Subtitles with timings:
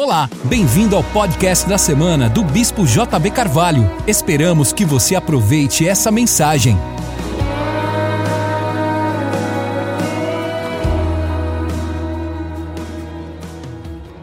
[0.00, 3.82] Olá, bem-vindo ao podcast da semana do Bispo JB Carvalho.
[4.06, 6.76] Esperamos que você aproveite essa mensagem.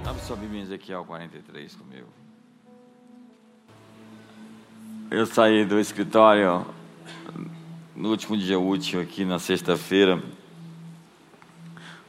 [0.06, 2.08] Abre sua Bíblia em Ezequiel 43 comigo.
[5.12, 6.66] Eu saí do escritório
[7.94, 10.24] no último dia útil aqui na sexta-feira,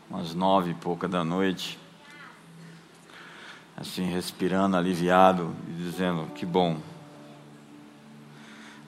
[0.08, 1.76] umas nove e pouca da noite,
[3.76, 6.78] assim respirando aliviado e dizendo que bom,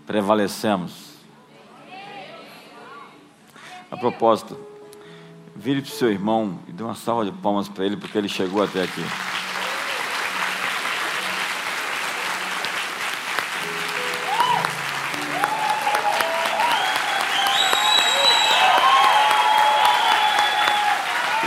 [0.06, 1.08] prevalecemos.
[3.90, 4.58] A propósito,
[5.54, 8.28] vire para o seu irmão e dê uma salva de palmas para ele, porque ele
[8.28, 9.02] chegou até aqui.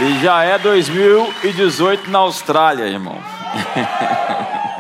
[0.03, 3.30] E já é 2018 na Austrália, irmão.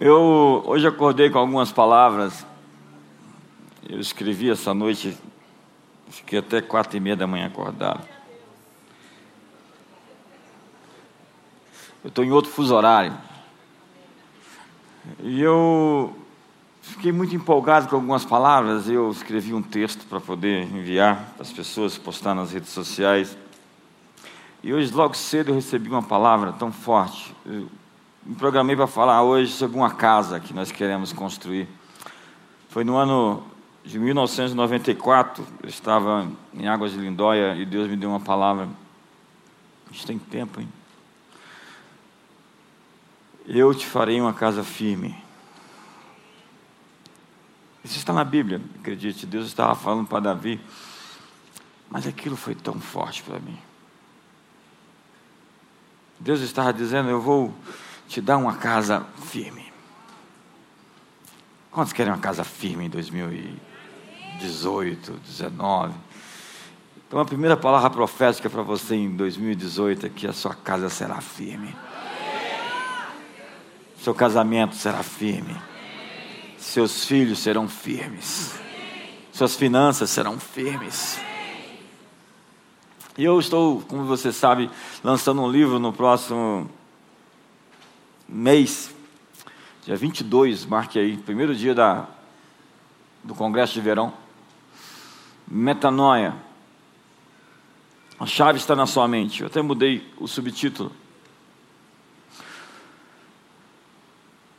[0.00, 2.46] Eu hoje acordei com algumas palavras.
[3.86, 5.14] Eu escrevi essa noite,
[6.08, 8.08] fiquei até quatro e meia da manhã acordado.
[12.02, 13.12] Eu estou em outro fuso horário.
[15.22, 16.16] E eu
[16.80, 18.88] fiquei muito empolgado com algumas palavras.
[18.88, 23.36] Eu escrevi um texto para poder enviar para as pessoas, postar nas redes sociais.
[24.62, 27.34] E hoje, logo cedo, eu recebi uma palavra tão forte.
[27.46, 27.66] Eu
[28.22, 31.66] me programei para falar hoje sobre uma casa que nós queremos construir.
[32.68, 33.42] Foi no ano
[33.82, 38.68] de 1994, eu estava em Águas de Lindóia e Deus me deu uma palavra.
[39.88, 40.68] A gente tem tempo, hein?
[43.46, 45.16] Eu te farei uma casa firme.
[47.82, 49.24] Isso está na Bíblia, acredite.
[49.24, 50.60] Deus estava falando para Davi.
[51.90, 53.58] Mas aquilo foi tão forte para mim.
[56.20, 57.52] Deus estava dizendo: Eu vou
[58.06, 59.72] te dar uma casa firme.
[61.70, 65.94] Quantos querem uma casa firme em 2018, 2019?
[67.06, 71.20] Então, a primeira palavra profética para você em 2018 é que a sua casa será
[71.20, 71.74] firme.
[74.02, 75.56] Seu casamento será firme.
[76.56, 78.54] Seus filhos serão firmes.
[79.32, 81.18] Suas finanças serão firmes.
[83.20, 84.70] E eu estou, como você sabe,
[85.04, 86.70] lançando um livro no próximo
[88.26, 88.94] mês,
[89.84, 92.08] dia 22, marque aí, primeiro dia da,
[93.22, 94.10] do Congresso de Verão.
[95.46, 96.34] Metanoia.
[98.18, 99.42] A chave está na sua mente.
[99.42, 100.90] Eu até mudei o subtítulo.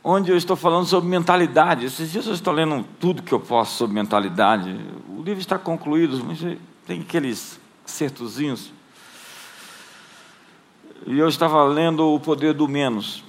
[0.04, 1.86] Onde eu estou falando sobre mentalidade.
[1.86, 4.70] Esses dias eu estou lendo tudo que eu posso sobre mentalidade.
[5.08, 6.38] O livro está concluído, mas
[6.86, 8.72] tem aqueles acertozinhos.
[11.06, 13.24] E eu estava lendo O Poder do Menos.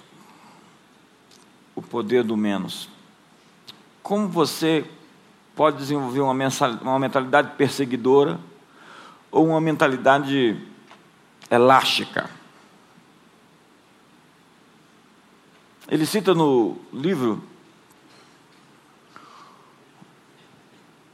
[1.76, 2.88] O Poder do Menos.
[4.02, 4.86] Como você
[5.56, 6.34] pode desenvolver uma,
[6.82, 8.40] uma mentalidade perseguidora
[9.32, 10.60] ou uma mentalidade
[11.50, 12.30] elástica?
[15.88, 17.44] Ele cita no livro,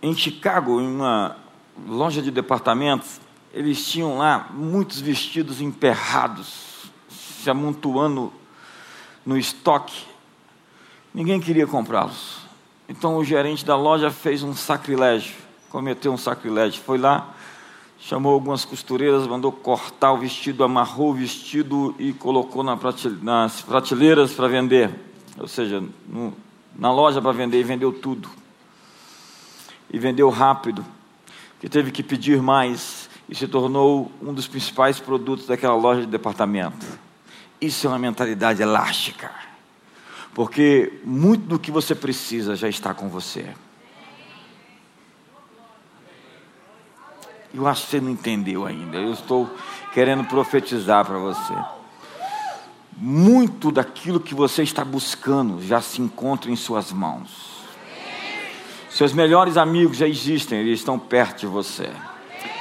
[0.01, 1.37] em Chicago, em uma
[1.87, 3.19] loja de departamentos,
[3.53, 8.31] eles tinham lá muitos vestidos emperrados, se amontoando
[9.25, 10.05] no estoque.
[11.13, 12.39] Ninguém queria comprá-los.
[12.87, 15.35] Então o gerente da loja fez um sacrilégio,
[15.69, 16.81] cometeu um sacrilégio.
[16.83, 17.33] Foi lá,
[17.99, 23.61] chamou algumas costureiras, mandou cortar o vestido, amarrou o vestido e colocou na prateleira, nas
[23.61, 24.91] prateleiras para vender.
[25.37, 26.33] Ou seja, no,
[26.75, 28.29] na loja para vender e vendeu tudo.
[29.91, 30.85] E vendeu rápido,
[31.59, 36.07] que teve que pedir mais e se tornou um dos principais produtos daquela loja de
[36.07, 36.85] departamento.
[37.61, 39.31] Isso é uma mentalidade elástica,
[40.33, 43.53] porque muito do que você precisa já está com você.
[47.53, 48.97] Eu acho que você não entendeu ainda.
[48.97, 49.49] Eu estou
[49.93, 51.53] querendo profetizar para você.
[52.95, 57.49] Muito daquilo que você está buscando já se encontra em suas mãos.
[58.89, 61.89] Seus melhores amigos já existem, eles estão perto de você.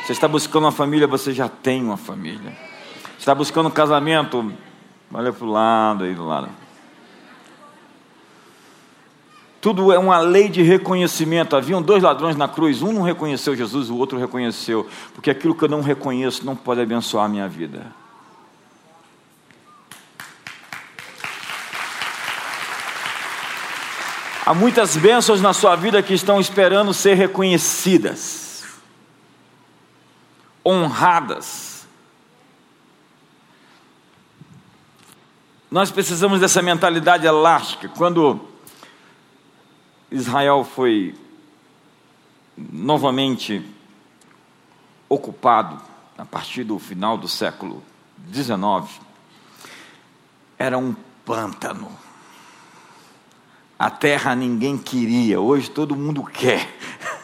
[0.09, 2.57] Você está buscando uma família, você já tem uma família.
[3.11, 4.55] Você está buscando um casamento,
[5.13, 6.49] olha para o lado aí do lado.
[9.61, 11.55] Tudo é uma lei de reconhecimento.
[11.55, 15.65] Haviam dois ladrões na cruz, um não reconheceu Jesus, o outro reconheceu, porque aquilo que
[15.65, 17.93] eu não reconheço não pode abençoar a minha vida.
[24.47, 28.48] Há muitas bênçãos na sua vida que estão esperando ser reconhecidas,
[30.69, 31.87] honradas.
[35.71, 37.89] Nós precisamos dessa mentalidade elástica.
[37.89, 38.47] Quando
[40.11, 41.15] Israel foi
[42.57, 43.65] novamente
[45.09, 45.81] ocupado
[46.19, 47.83] a partir do final do século
[48.31, 49.01] XIX,
[50.59, 50.95] era um
[51.25, 51.91] pântano.
[53.79, 56.77] A terra ninguém queria, hoje todo mundo quer.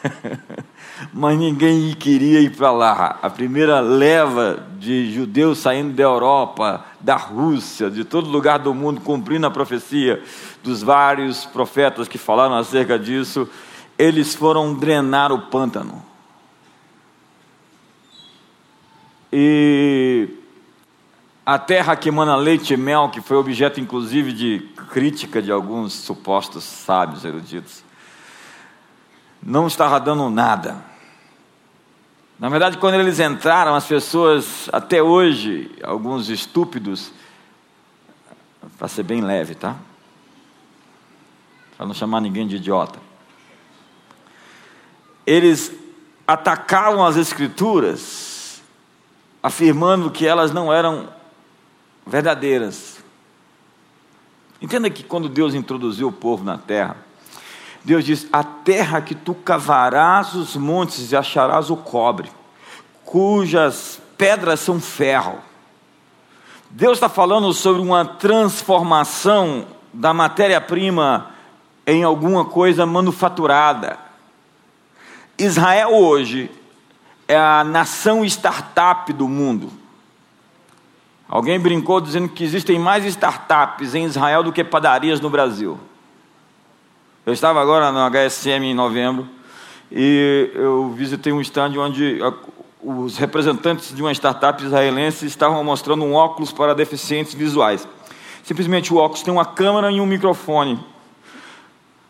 [1.13, 3.19] Mas ninguém queria ir para lá.
[3.21, 9.01] A primeira leva de judeus saindo da Europa, da Rússia, de todo lugar do mundo,
[9.01, 10.23] cumprindo a profecia
[10.63, 13.49] dos vários profetas que falaram acerca disso,
[13.99, 16.03] eles foram drenar o pântano.
[19.33, 20.29] E
[21.45, 24.61] a terra que emana leite e mel, que foi objeto inclusive de
[24.91, 27.83] crítica de alguns supostos sábios eruditos,
[29.45, 30.83] não estava dando nada.
[32.39, 37.13] Na verdade, quando eles entraram, as pessoas, até hoje, alguns estúpidos,
[38.79, 39.77] para ser bem leve, tá?
[41.77, 42.99] Para não chamar ninguém de idiota.
[45.27, 45.73] Eles
[46.27, 48.63] atacavam as Escrituras,
[49.43, 51.09] afirmando que elas não eram
[52.07, 53.05] verdadeiras.
[54.61, 57.04] Entenda que quando Deus introduziu o povo na terra,
[57.85, 62.33] Deus diz: A terra que tu cavarás os montes e acharás o cobre,
[63.05, 65.39] cujas pedras são ferro.
[66.71, 71.31] Deus está falando sobre uma transformação da matéria-prima
[71.87, 73.99] em alguma coisa manufaturada.
[75.39, 76.51] Israel hoje
[77.29, 79.71] é a nação startup do mundo.
[81.29, 85.79] Alguém brincou dizendo que existem mais startups em Israel do que padarias no Brasil.
[87.27, 89.27] Eu estava agora no HSM em novembro
[89.91, 92.19] e eu visitei um stand onde
[92.83, 97.89] os representantes de uma startup israelense estavam mostrando um óculos para deficientes visuais.
[98.43, 100.79] Simplesmente o óculos tem uma câmera e um microfone.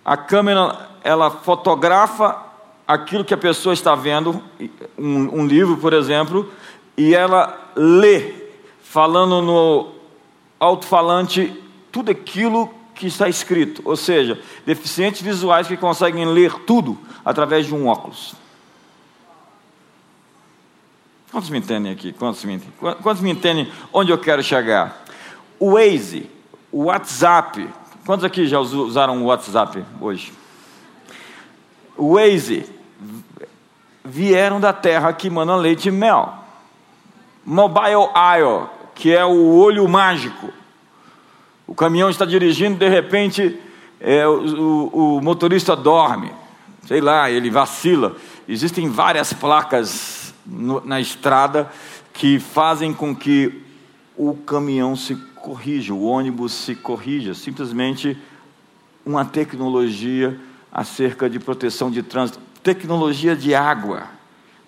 [0.04, 2.36] A câmera ela fotografa
[2.84, 4.42] aquilo que a pessoa está vendo,
[4.98, 6.50] um, um livro, por exemplo,
[6.96, 8.34] e ela lê
[8.82, 9.92] falando no
[10.58, 11.56] alto-falante
[11.92, 17.74] tudo aquilo que está escrito, ou seja, deficientes visuais que conseguem ler tudo através de
[17.74, 18.34] um óculos.
[21.30, 22.12] Quantos me entendem aqui?
[22.12, 22.94] Quantos me entendem?
[23.02, 25.04] Quantos me entendem onde eu quero chegar?
[25.58, 26.30] O Waze,
[26.70, 27.68] o WhatsApp.
[28.06, 30.32] Quantos aqui já usaram o WhatsApp hoje?
[31.96, 32.70] O Waze
[34.04, 36.34] vieram da terra que manda leite e mel.
[37.44, 40.52] Mobile Eye, que é o olho mágico.
[41.66, 43.58] O caminhão está dirigindo, de repente
[44.00, 46.30] é, o, o, o motorista dorme,
[46.86, 48.16] sei lá, ele vacila.
[48.46, 51.70] Existem várias placas no, na estrada
[52.12, 53.62] que fazem com que
[54.16, 57.34] o caminhão se corrija, o ônibus se corrija.
[57.34, 58.16] Simplesmente
[59.04, 60.38] uma tecnologia
[60.70, 64.13] acerca de proteção de trânsito, tecnologia de água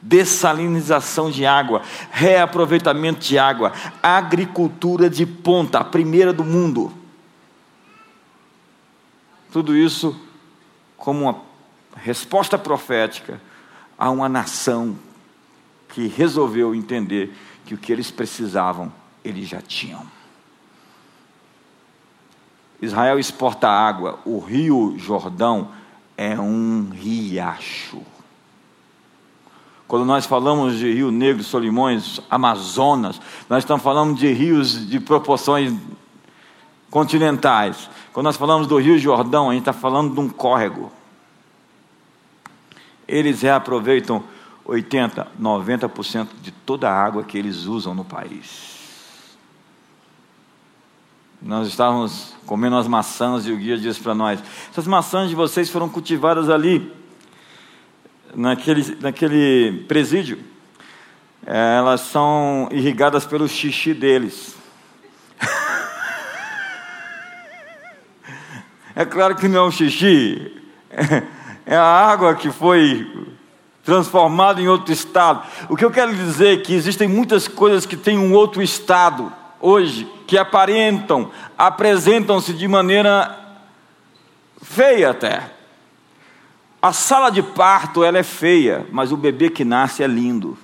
[0.01, 3.73] dessalinização de água, reaproveitamento de água,
[4.03, 6.93] agricultura de ponta, a primeira do mundo.
[9.51, 10.19] Tudo isso
[10.97, 11.37] como uma
[11.97, 13.41] resposta profética
[13.99, 14.97] a uma nação
[15.89, 17.35] que resolveu entender
[17.65, 18.93] que o que eles precisavam,
[19.25, 20.07] eles já tinham.
[22.81, 25.73] Israel exporta água, o rio Jordão
[26.17, 28.03] é um riacho.
[29.89, 35.73] Quando nós falamos de Rio Negro, Solimões, Amazonas, nós estamos falando de rios de proporções
[36.91, 37.89] continentais.
[38.13, 40.91] Quando nós falamos do Rio Jordão, a gente está falando de um córrego.
[43.07, 44.25] Eles reaproveitam
[44.65, 48.75] 80, 90% de toda a água que eles usam no país.
[51.41, 55.71] Nós estávamos comendo as maçãs e o guia disse para nós: essas maçãs de vocês
[55.71, 56.93] foram cultivadas ali
[58.35, 60.39] naquele, naquele presídio,
[61.45, 64.57] elas são irrigadas pelo xixi deles.
[68.95, 70.53] é claro que não é um xixi,
[71.65, 73.29] é a água que foi
[73.85, 75.47] transformada em outro estado.
[75.69, 79.33] O que eu quero dizer é que existem muitas coisas que têm um outro estado
[79.61, 83.39] hoje, que aparentam, apresentam-se de maneira
[84.61, 85.56] feia até.
[86.81, 90.57] A sala de parto ela é feia, mas o bebê que nasce é lindo.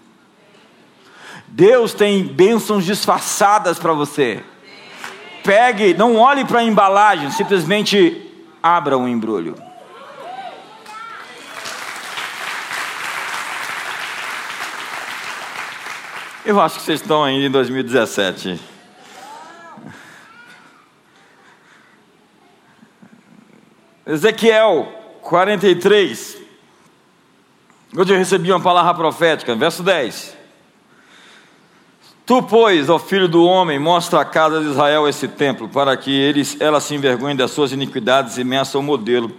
[1.49, 4.43] Deus tem bênçãos disfarçadas para você.
[5.45, 8.31] Pegue, não olhe para a embalagem, simplesmente
[8.63, 9.55] abra o um embrulho.
[16.45, 18.61] Eu acho que vocês estão ainda em 2017.
[24.05, 26.37] Ezequiel 43.
[27.97, 30.37] Hoje eu recebi uma palavra profética, verso 10.
[32.27, 36.11] Tu, pois, ó filho do homem, mostra à casa de Israel esse templo, para que
[36.11, 39.33] eles, ela se envergonhe das suas iniquidades e meça o modelo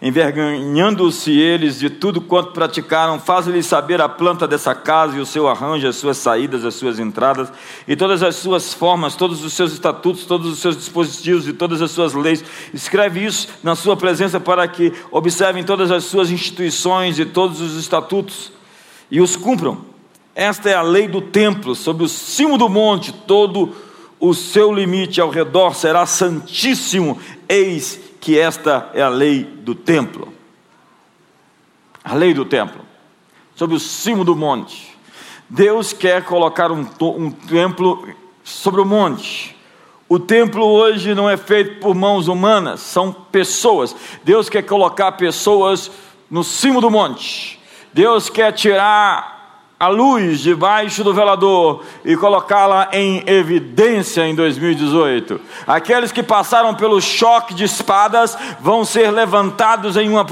[0.00, 5.48] envergonhando-se eles de tudo quanto praticaram, faz-lhes saber a planta dessa casa e o seu
[5.48, 7.50] arranjo, as suas saídas, as suas entradas,
[7.88, 11.80] e todas as suas formas, todos os seus estatutos, todos os seus dispositivos e todas
[11.80, 12.44] as suas leis.
[12.74, 17.76] Escreve isso na sua presença para que observem todas as suas instituições e todos os
[17.76, 18.52] estatutos
[19.10, 19.78] e os cumpram.
[20.34, 23.74] Esta é a lei do templo, sobre o cimo do monte, todo
[24.20, 27.18] o seu limite ao redor será santíssimo.
[27.48, 30.32] Eis que esta é a lei do templo.
[32.02, 32.80] A lei do templo,
[33.54, 34.98] sobre o cimo do monte.
[35.48, 38.08] Deus quer colocar um, um templo
[38.42, 39.56] sobre o monte.
[40.08, 43.94] O templo hoje não é feito por mãos humanas, são pessoas.
[44.24, 45.88] Deus quer colocar pessoas
[46.28, 47.60] no cimo do monte.
[47.92, 49.35] Deus quer tirar
[49.78, 55.38] a luz debaixo do velador e colocá-la em evidência em 2018.
[55.66, 60.24] Aqueles que passaram pelo choque de espadas vão ser levantados em uma,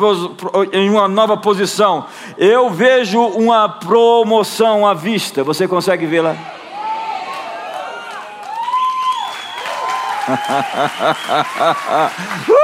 [0.72, 2.06] em uma nova posição.
[2.38, 5.44] Eu vejo uma promoção à vista.
[5.44, 6.34] Você consegue vê-la?
[12.48, 12.54] uh!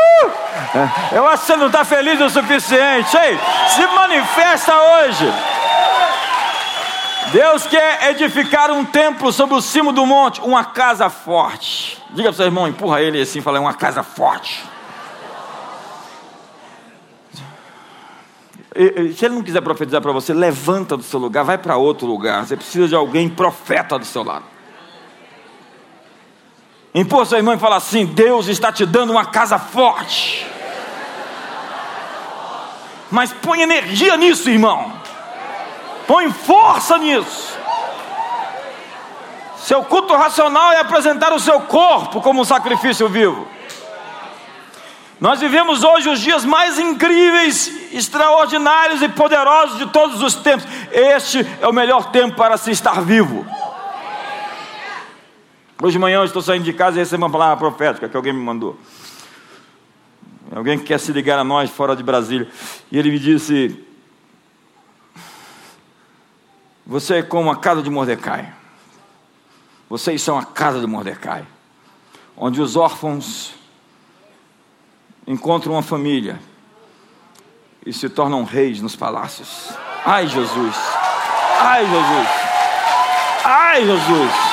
[1.12, 3.14] Eu acho que você não está feliz o suficiente.
[3.18, 5.30] Ei, se manifesta hoje.
[7.32, 12.02] Deus quer edificar um templo sobre o cimo do monte, uma casa forte.
[12.10, 14.64] Diga para o seu irmão, empurra ele assim, fala, uma casa forte.
[19.16, 22.46] Se ele não quiser profetizar para você, levanta do seu lugar, vai para outro lugar.
[22.46, 24.44] Você precisa de alguém profeta do seu lado.
[26.94, 30.46] Empurra seu irmão e fala assim: Deus está te dando uma casa forte.
[33.10, 34.99] Mas põe energia nisso, irmão.
[36.10, 37.56] Põe força nisso.
[39.58, 43.46] Seu culto racional é apresentar o seu corpo como um sacrifício vivo.
[45.20, 50.66] Nós vivemos hoje os dias mais incríveis, extraordinários e poderosos de todos os tempos.
[50.90, 53.46] Este é o melhor tempo para se estar vivo.
[55.80, 58.32] Hoje de manhã eu estou saindo de casa e recebi uma palavra profética que alguém
[58.32, 58.76] me mandou.
[60.50, 62.48] Alguém que quer se ligar a nós fora de Brasília.
[62.90, 63.86] E ele me disse:
[66.90, 68.52] você é como a casa de Mordecai.
[69.88, 71.46] Vocês são a casa de Mordecai,
[72.36, 73.54] onde os órfãos
[75.24, 76.40] encontram uma família
[77.86, 79.68] e se tornam reis nos palácios.
[80.04, 80.74] Ai, Jesus!
[81.60, 82.28] Ai, Jesus!
[83.44, 84.49] Ai, Jesus!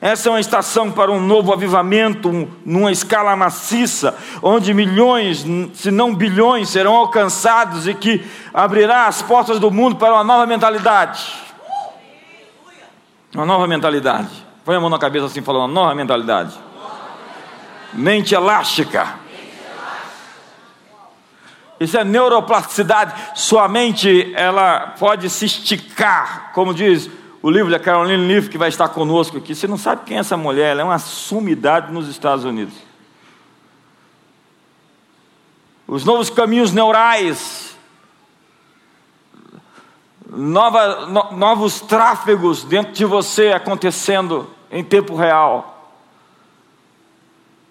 [0.00, 6.14] Essa é uma estação para um novo avivamento, numa escala maciça, onde milhões, se não
[6.14, 11.34] bilhões, serão alcançados e que abrirá as portas do mundo para uma nova mentalidade.
[13.34, 14.30] Uma nova mentalidade.
[14.64, 16.58] Põe a mão na cabeça assim, falando, uma nova mentalidade.
[17.92, 19.20] Mente elástica.
[21.78, 23.12] Isso é neuroplasticidade.
[23.34, 27.10] Sua mente, ela pode se esticar, como diz
[27.42, 29.54] o livro da Caroline Leaf, que vai estar conosco aqui.
[29.54, 32.74] Você não sabe quem é essa mulher, ela é uma sumidade nos Estados Unidos.
[35.86, 37.76] Os novos caminhos neurais,
[40.28, 45.98] nova, no, novos tráfegos dentro de você acontecendo em tempo real.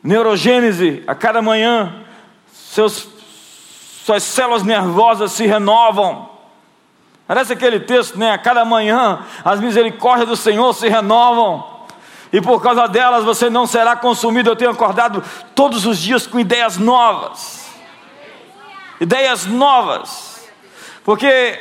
[0.03, 2.03] Neurogênese, a cada manhã,
[2.51, 3.07] seus,
[4.03, 6.28] suas células nervosas se renovam
[7.29, 8.31] Parece aquele texto, né?
[8.31, 11.63] A cada manhã as misericórdias do Senhor se renovam.
[12.33, 14.49] E por causa delas você não será consumido.
[14.49, 17.69] Eu tenho acordado todos os dias com ideias novas.
[18.99, 20.49] Ideias novas.
[21.03, 21.59] Porque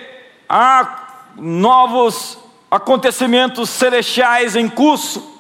[0.49, 2.39] há novos
[2.71, 5.39] acontecimentos celestiais em curso.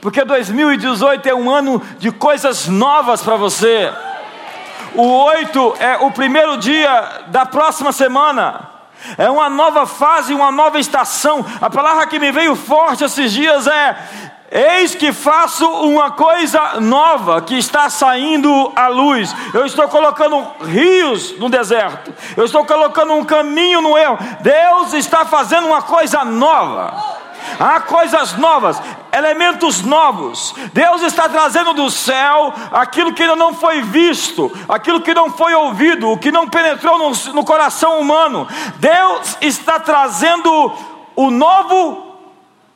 [0.00, 3.88] Porque 2018 é um ano de coisas novas para você.
[4.96, 8.73] O 8 é o primeiro dia da próxima semana.
[9.18, 11.44] É uma nova fase, uma nova estação.
[11.60, 13.96] A palavra que me veio forte esses dias é:
[14.50, 19.34] Eis que faço uma coisa nova que está saindo à luz.
[19.52, 22.14] Eu estou colocando rios no deserto.
[22.36, 24.16] Eu estou colocando um caminho no erro.
[24.40, 26.94] Deus está fazendo uma coisa nova.
[27.58, 28.80] Há coisas novas,
[29.14, 30.54] elementos novos.
[30.72, 35.54] Deus está trazendo do céu aquilo que ainda não foi visto, aquilo que não foi
[35.54, 38.48] ouvido, o que não penetrou no, no coração humano.
[38.76, 40.72] Deus está trazendo
[41.14, 42.16] o novo,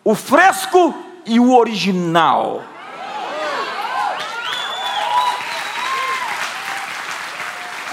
[0.05, 0.95] o fresco
[1.27, 2.63] e o original.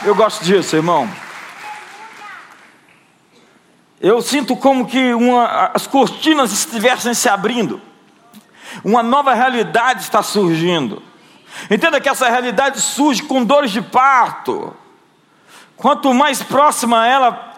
[0.03, 1.09] Eu gosto disso, irmão.
[3.99, 7.81] Eu sinto como que uma, as cortinas estivessem se abrindo.
[8.83, 11.01] Uma nova realidade está surgindo.
[11.69, 14.73] Entenda que essa realidade surge com dores de parto.
[15.77, 17.53] Quanto mais próxima ela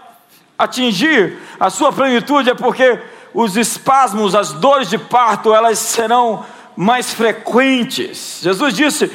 [0.58, 3.00] atingir a sua plenitude, é porque
[3.34, 6.46] os espasmos, as dores de parto, elas serão
[6.76, 8.40] mais frequentes.
[8.42, 9.12] Jesus disse: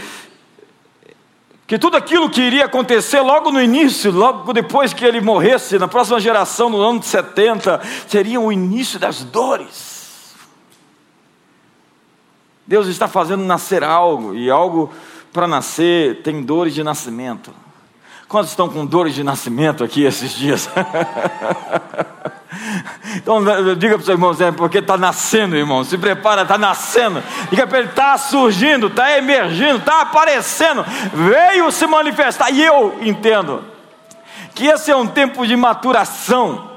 [1.72, 5.88] que tudo aquilo que iria acontecer logo no início, logo depois que ele morresse, na
[5.88, 9.91] próxima geração, no ano de 70, seria o início das dores.
[12.66, 14.90] Deus está fazendo nascer algo, e algo
[15.32, 17.52] para nascer tem dores de nascimento.
[18.28, 20.68] Quantos estão com dores de nascimento aqui esses dias?
[23.16, 23.42] Então
[23.76, 25.84] diga para o seu irmão, é porque está nascendo, irmão.
[25.84, 27.22] Se prepara, está nascendo.
[27.50, 30.84] Diga para ele, está surgindo, está emergindo, está aparecendo.
[31.12, 32.50] Veio se manifestar.
[32.50, 33.64] E eu entendo
[34.54, 36.70] que esse é um tempo de maturação.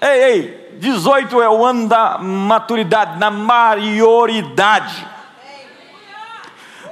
[0.00, 5.06] Ei, ei, 18 é o ano da maturidade, da maioridade.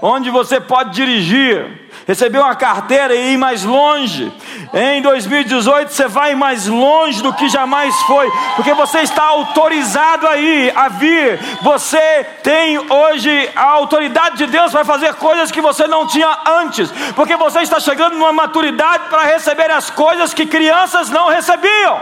[0.02, 4.32] Onde você pode dirigir receber uma carteira e ir mais longe.
[4.74, 10.72] Em 2018 você vai mais longe do que jamais foi, porque você está autorizado aí
[10.74, 11.38] a vir.
[11.62, 16.90] Você tem hoje a autoridade de Deus para fazer coisas que você não tinha antes,
[17.14, 22.00] porque você está chegando numa maturidade para receber as coisas que crianças não recebiam.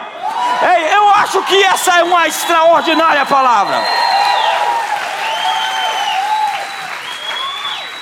[0.62, 3.82] Ei, eu acho que essa é uma extraordinária palavra.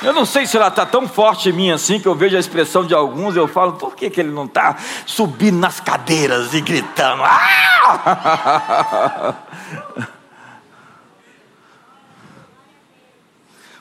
[0.03, 2.41] Eu não sei se ela está tão forte em mim assim que eu vejo a
[2.41, 6.61] expressão de alguns, eu falo, por que, que ele não está subindo nas cadeiras e
[6.61, 7.25] gritando?
[7.25, 9.35] Ah!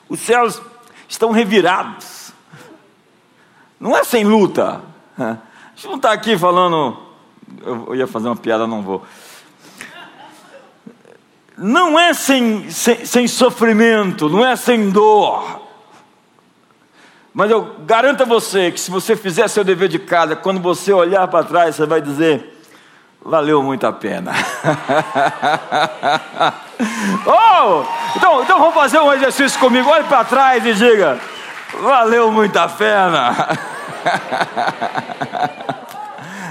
[0.08, 0.60] Os céus
[1.08, 2.32] estão revirados.
[3.78, 4.82] Não é sem luta.
[5.16, 5.36] A
[5.74, 6.98] gente não está aqui falando.
[7.62, 9.04] Eu ia fazer uma piada, não vou.
[11.56, 15.67] Não é sem, sem, sem sofrimento, não é sem dor
[17.38, 20.92] mas eu garanto a você que se você fizer seu dever de casa, quando você
[20.92, 22.60] olhar para trás, você vai dizer:
[23.24, 24.32] valeu muito a pena.
[27.24, 27.84] oh,
[28.16, 29.88] então, então vamos fazer um exercício comigo.
[29.88, 31.16] Olhe para trás e diga:
[31.80, 33.30] valeu muito a pena.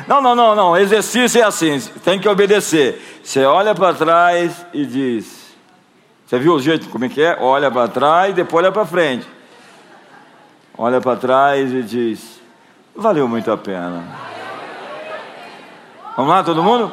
[0.07, 0.77] Não, não, não, não.
[0.77, 3.19] Exercício é assim, tem que obedecer.
[3.21, 5.53] Você olha para trás e diz.
[6.25, 7.37] Você viu o jeito como é que é?
[7.41, 9.27] Olha para trás e depois olha para frente
[10.77, 12.39] olha para trás e diz:
[12.95, 14.03] valeu muito a pena.
[16.15, 16.91] Vamos lá, todo mundo?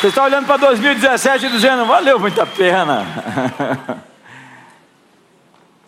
[0.00, 3.06] Você está olhando para 2017 e dizendo: valeu muito a pena.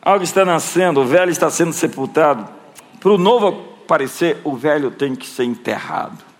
[0.05, 2.49] Algo está nascendo, o velho está sendo sepultado.
[2.99, 6.32] Para o novo aparecer, o velho tem que ser enterrado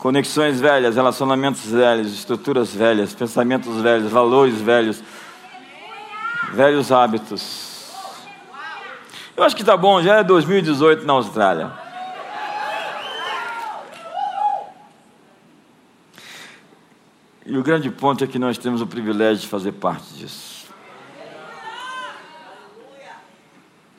[0.00, 5.02] conexões velhas, relacionamentos velhos, estruturas velhas, pensamentos velhos, valores velhos,
[6.52, 7.92] velhos hábitos.
[9.36, 11.70] Eu acho que tá bom, já é 2018 na Austrália.
[17.44, 20.66] E o grande ponto é que nós temos o privilégio de fazer parte disso.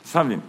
[0.04, 0.42] Sabe?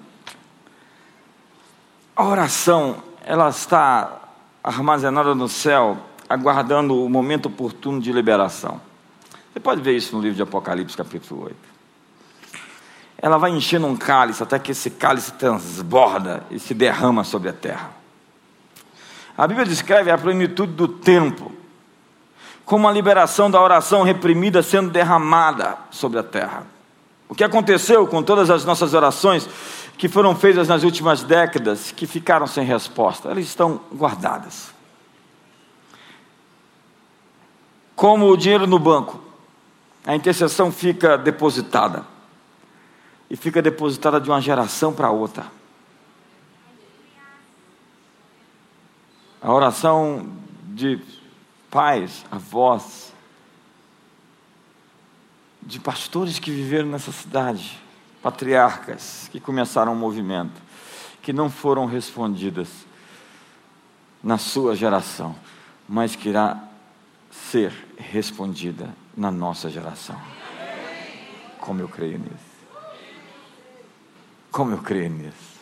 [2.17, 4.22] A oração, ela está
[4.63, 5.99] armazenada no céu,
[6.29, 8.81] aguardando o momento oportuno de liberação.
[9.53, 11.57] Você pode ver isso no livro de Apocalipse, capítulo 8.
[13.19, 17.53] Ela vai enchendo um cálice até que esse cálice transborda e se derrama sobre a
[17.53, 17.91] terra.
[19.37, 21.53] A Bíblia descreve a plenitude do tempo
[22.65, 26.65] como a liberação da oração reprimida sendo derramada sobre a terra.
[27.29, 29.49] O que aconteceu com todas as nossas orações
[29.97, 34.73] que foram feitas nas últimas décadas, que ficaram sem resposta, elas estão guardadas.
[37.95, 39.21] Como o dinheiro no banco,
[40.05, 42.05] a intercessão fica depositada.
[43.31, 45.47] E fica depositada de uma geração para outra.
[49.41, 50.27] A oração
[50.65, 51.01] de
[51.71, 53.12] pais, avós,
[55.63, 57.79] de pastores que viveram nessa cidade,
[58.23, 60.61] patriarcas que começaram um movimento,
[61.23, 62.69] que não foram respondidas
[64.23, 65.35] na sua geração,
[65.89, 66.63] mas que irá
[67.31, 70.21] ser respondida na nossa geração.
[71.59, 72.53] Como eu creio nisso.
[74.51, 75.53] Como eu creio nisso.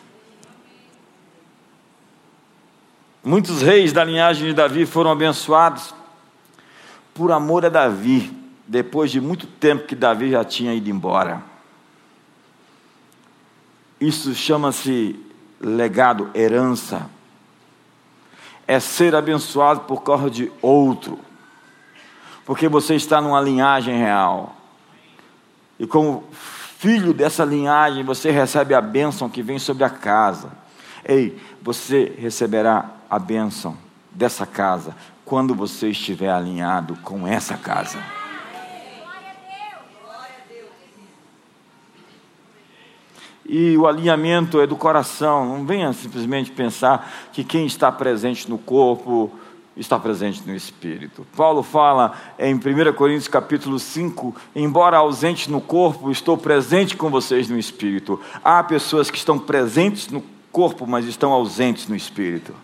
[3.22, 5.94] Muitos reis da linhagem de Davi foram abençoados
[7.12, 8.39] por amor a Davi,
[8.70, 11.42] depois de muito tempo que Davi já tinha ido embora.
[14.00, 15.18] Isso chama-se
[15.60, 17.10] legado, herança.
[18.68, 21.18] É ser abençoado por causa de outro,
[22.46, 24.54] porque você está numa linhagem real.
[25.76, 26.22] E como
[26.78, 30.52] filho dessa linhagem, você recebe a bênção que vem sobre a casa.
[31.04, 33.76] Ei, você receberá a bênção
[34.12, 38.19] dessa casa quando você estiver alinhado com essa casa.
[43.52, 48.56] E o alinhamento é do coração, não venha simplesmente pensar que quem está presente no
[48.56, 49.28] corpo
[49.76, 51.26] está presente no espírito.
[51.36, 52.60] Paulo fala em 1
[52.94, 58.20] Coríntios capítulo 5, embora ausente no corpo, estou presente com vocês no espírito.
[58.44, 62.54] Há pessoas que estão presentes no corpo, mas estão ausentes no espírito.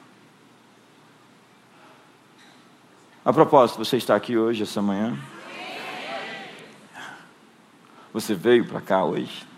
[3.24, 5.18] A propósito, você está aqui hoje, essa manhã?
[8.12, 9.55] Você veio para cá hoje?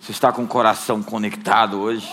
[0.00, 2.10] Você está com o coração conectado hoje?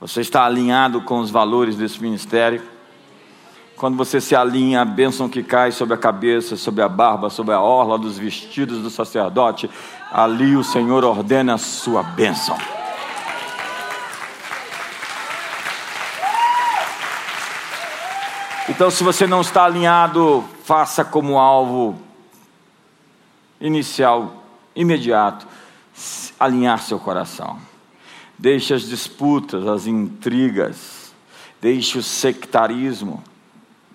[0.00, 2.62] Você está alinhado com os valores desse ministério?
[3.76, 7.54] Quando você se alinha, a bênção que cai sobre a cabeça, sobre a barba, sobre
[7.54, 9.68] a orla dos vestidos do sacerdote,
[10.10, 12.56] ali o Senhor ordena a sua bênção.
[18.70, 22.00] Então, se você não está alinhado, faça como alvo
[23.60, 24.47] inicial,
[24.78, 25.46] imediato,
[26.38, 27.58] alinhar seu coração.
[28.38, 31.12] Deixe as disputas, as intrigas,
[31.60, 33.22] deixe o sectarismo,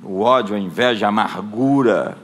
[0.03, 2.17] o ódio, a inveja, a amargura,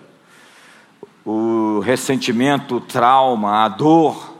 [1.26, 4.36] o ressentimento, o trauma, a dor,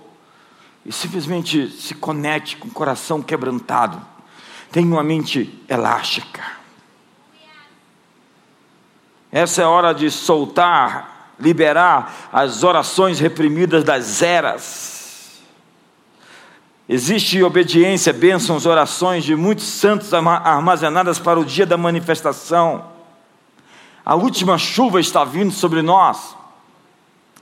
[0.86, 4.02] e simplesmente se conecte com o coração quebrantado.
[4.72, 6.44] Tenha uma mente elástica.
[9.32, 15.00] Essa é a hora de soltar, liberar as orações reprimidas das eras.
[16.88, 22.84] Existe obediência, bênçãos, orações de muitos santos armazenadas para o dia da manifestação.
[24.04, 26.36] A última chuva está vindo sobre nós.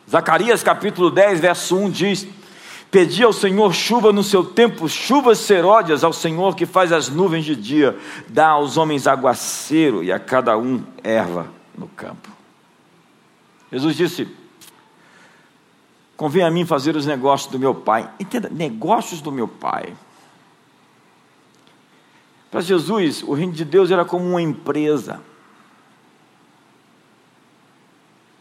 [0.10, 2.28] Zacarias capítulo 10, verso 1 diz:
[2.92, 7.46] Pedi ao Senhor chuva no seu tempo, chuvas seródias ao Senhor que faz as nuvens
[7.46, 12.37] de dia, dá aos homens aguaceiro e a cada um erva no campo.
[13.72, 14.28] Jesus disse:
[16.16, 18.10] Convém a mim fazer os negócios do meu pai.
[18.20, 19.96] Entenda, negócios do meu pai.
[22.50, 25.22] Para Jesus, o reino de Deus era como uma empresa.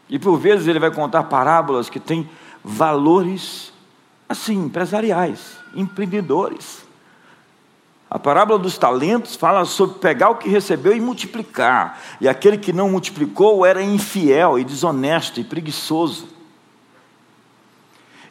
[0.09, 2.29] E por vezes ele vai contar parábolas que têm
[2.63, 3.73] valores
[4.29, 6.86] assim, empresariais, empreendedores.
[8.09, 11.99] A parábola dos talentos fala sobre pegar o que recebeu e multiplicar.
[12.21, 16.27] E aquele que não multiplicou era infiel e desonesto e preguiçoso.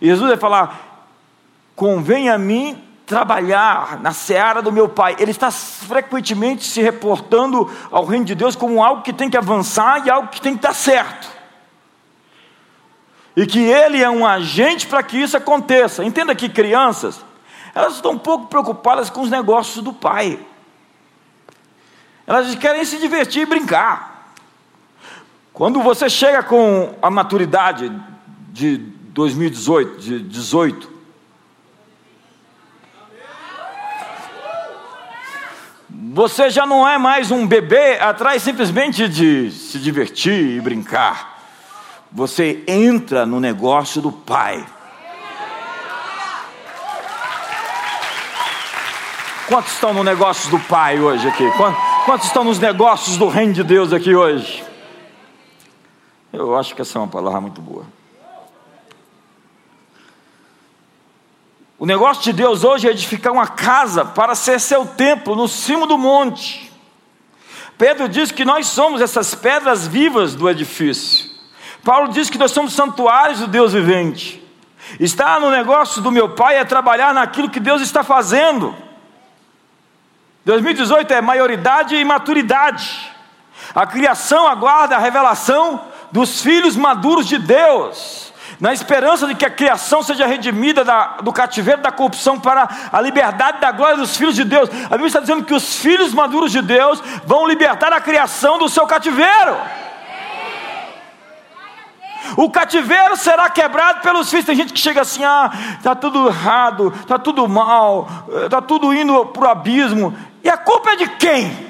[0.01, 1.09] E Jesus vai falar:
[1.75, 5.15] convém a mim trabalhar na seara do meu pai.
[5.19, 10.07] Ele está frequentemente se reportando ao reino de Deus como algo que tem que avançar
[10.07, 11.37] e algo que tem que estar certo
[13.37, 16.03] e que ele é um agente para que isso aconteça.
[16.03, 17.23] Entenda que crianças,
[17.77, 20.41] elas estão pouco preocupadas com os negócios do pai.
[22.27, 24.33] Elas querem se divertir e brincar.
[25.53, 27.93] Quando você chega com a maturidade
[28.49, 30.97] de 2018, de 18,
[36.13, 41.37] você já não é mais um bebê atrás simplesmente de se divertir e brincar
[42.11, 44.65] você entra no negócio do Pai.
[49.49, 51.45] Quantos estão no negócio do Pai hoje aqui?
[52.05, 54.65] Quantos estão nos negócios do Reino de Deus aqui hoje?
[56.33, 57.87] Eu acho que essa é uma palavra muito boa.
[61.79, 65.87] O negócio de Deus hoje é edificar uma casa para ser seu templo no cimo
[65.87, 66.73] do monte.
[67.79, 71.31] Pedro diz que nós somos essas pedras vivas do edifício.
[71.85, 74.43] Paulo diz que nós somos santuários do Deus vivente.
[74.99, 78.86] Estar no negócio do meu pai é trabalhar naquilo que Deus está fazendo.
[80.47, 83.13] 2018 é maioridade e maturidade.
[83.75, 85.81] A criação aguarda a revelação
[86.13, 91.33] dos filhos maduros de Deus, na esperança de que a criação seja redimida da, do
[91.33, 94.71] cativeiro da corrupção para a liberdade da glória dos filhos de Deus.
[94.85, 98.69] A Bíblia está dizendo que os filhos maduros de Deus vão libertar a criação do
[98.69, 99.57] seu cativeiro.
[102.37, 104.47] O cativeiro será quebrado pelos filhos.
[104.47, 108.09] Tem gente que chega assim: ah, está tudo errado, está tudo mal,
[108.45, 110.17] está tudo indo para o abismo.
[110.47, 111.66] E a culpa é de quem?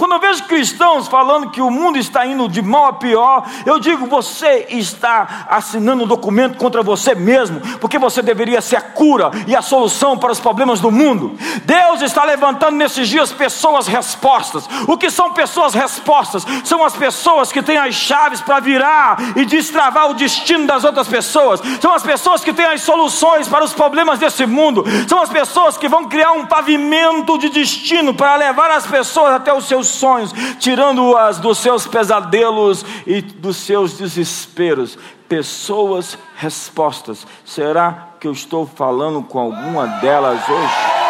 [0.00, 3.78] Quando eu vejo cristãos falando que o mundo está indo de mal a pior, eu
[3.78, 9.30] digo: você está assinando um documento contra você mesmo, porque você deveria ser a cura
[9.46, 11.36] e a solução para os problemas do mundo.
[11.66, 14.66] Deus está levantando nesses dias pessoas respostas.
[14.88, 16.46] O que são pessoas respostas?
[16.64, 21.08] São as pessoas que têm as chaves para virar e destravar o destino das outras
[21.08, 21.60] pessoas.
[21.78, 24.82] São as pessoas que têm as soluções para os problemas desse mundo.
[25.06, 29.52] São as pessoas que vão criar um pavimento de destino para levar as pessoas até
[29.52, 34.98] os seus sonhos, tirando-as dos seus pesadelos e dos seus desesperos.
[35.28, 37.26] Pessoas respostas.
[37.44, 41.00] Será que eu estou falando com alguma delas hoje?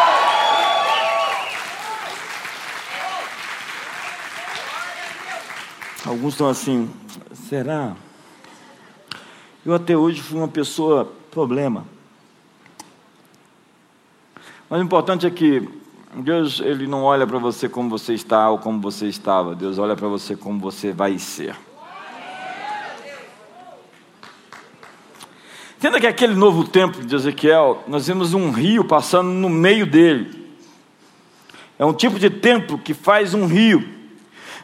[6.05, 6.89] Alguns estão assim,
[7.47, 7.93] será?
[9.65, 11.85] Eu até hoje fui uma pessoa problema.
[14.69, 15.80] Mas o importante é que
[16.13, 19.55] Deus ele não olha para você como você está ou como você estava.
[19.55, 21.55] Deus olha para você como você vai ser.
[25.77, 30.51] Entenda que aquele novo templo de Ezequiel, nós vemos um rio passando no meio dele.
[31.79, 33.83] É um tipo de templo que faz um rio.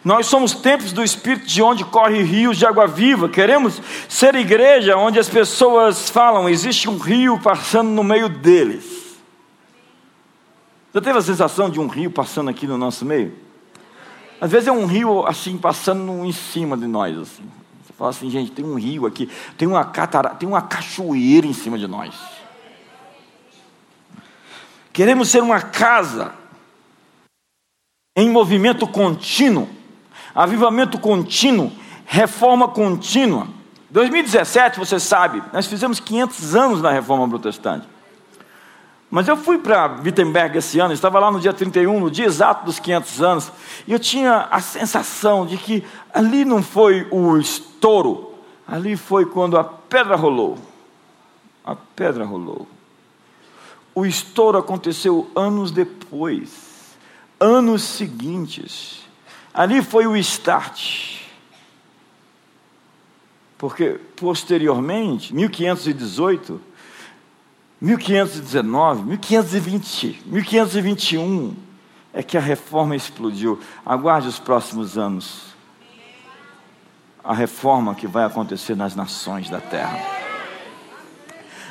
[0.04, 3.28] Nós somos templos do Espírito de onde corre rios de água viva.
[3.28, 9.07] Queremos ser igreja onde as pessoas falam, existe um rio passando no meio deles.
[10.98, 13.32] Já teve a sensação de um rio passando aqui no nosso meio?
[14.42, 17.16] Às vezes é um rio assim passando em cima de nós.
[17.16, 17.44] Assim.
[17.86, 19.30] Você fala assim, gente, tem um rio aqui,
[19.60, 22.16] tem uma catara, tem uma cachoeira em cima de nós.
[24.92, 26.34] Queremos ser uma casa
[28.16, 29.70] em movimento contínuo,
[30.34, 31.72] avivamento contínuo,
[32.08, 33.48] reforma contínua.
[33.92, 37.88] 2017, você sabe, nós fizemos 500 anos na reforma protestante.
[39.10, 42.65] Mas eu fui para Wittenberg esse ano, estava lá no dia 31, no dia exato
[42.65, 43.52] dos 500 anos,
[43.88, 48.36] e eu tinha a sensação de que ali não foi o estouro,
[48.67, 50.58] ali foi quando a pedra rolou.
[51.63, 52.67] A pedra rolou.
[53.96, 56.98] O estouro aconteceu anos depois,
[57.39, 59.02] anos seguintes.
[59.54, 61.22] Ali foi o start.
[63.58, 66.62] Porque posteriormente, 1518,
[67.80, 71.56] 1519, 1520, 1521
[72.12, 73.60] é que a reforma explodiu.
[73.86, 75.56] Aguarde os próximos anos.
[77.24, 80.00] A reforma que vai acontecer nas nações da terra.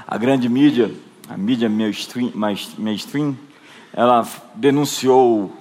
[0.07, 0.95] A grande mídia,
[1.29, 3.37] a mídia mainstream,
[3.92, 5.53] ela denunciou,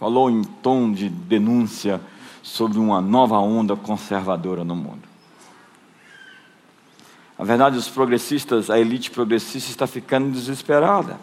[0.00, 2.00] falou em tom de denúncia
[2.42, 5.11] sobre uma nova onda conservadora no mundo.
[7.42, 11.18] Na verdade, os progressistas, a elite progressista está ficando desesperada.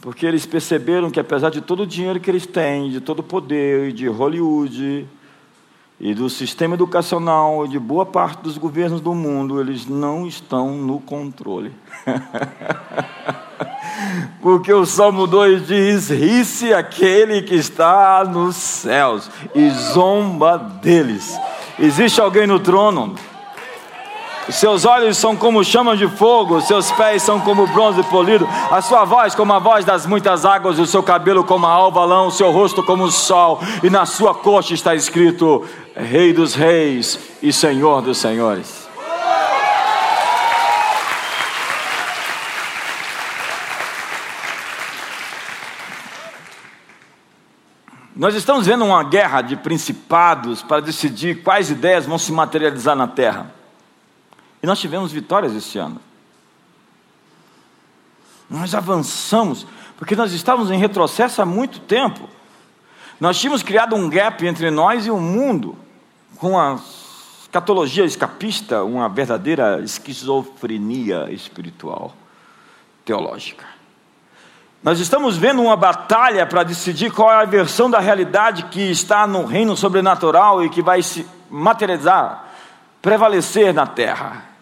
[0.00, 3.22] Porque eles perceberam que apesar de todo o dinheiro que eles têm, de todo o
[3.24, 5.08] poder, de Hollywood,
[5.98, 11.00] e do sistema educacional, de boa parte dos governos do mundo, eles não estão no
[11.00, 11.72] controle.
[14.40, 21.36] Porque o Salmo 2 diz: ri-se aquele que está nos céus e zomba deles.
[21.76, 23.16] Existe alguém no trono?
[24.50, 29.04] Seus olhos são como chamas de fogo, seus pés são como bronze polido, a sua
[29.04, 32.50] voz como a voz das muitas águas, o seu cabelo como a alva o seu
[32.50, 35.64] rosto como o sol, e na sua coxa está escrito:
[35.96, 38.84] Rei dos Reis e Senhor dos Senhores.
[48.14, 53.08] Nós estamos vendo uma guerra de principados para decidir quais ideias vão se materializar na
[53.08, 53.63] terra.
[54.64, 56.00] E nós tivemos vitórias esse ano.
[58.48, 59.66] Nós avançamos,
[59.98, 62.26] porque nós estávamos em retrocesso há muito tempo.
[63.20, 65.76] Nós tínhamos criado um gap entre nós e o mundo,
[66.38, 66.80] com a
[67.42, 72.14] escatologia escapista, uma verdadeira esquizofrenia espiritual,
[73.04, 73.66] teológica.
[74.82, 79.26] Nós estamos vendo uma batalha para decidir qual é a versão da realidade que está
[79.26, 82.46] no reino sobrenatural e que vai se materializar,
[83.02, 84.53] prevalecer na terra